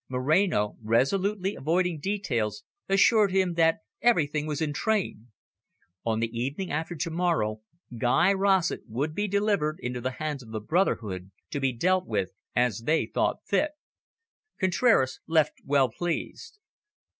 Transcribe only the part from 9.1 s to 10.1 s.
be delivered into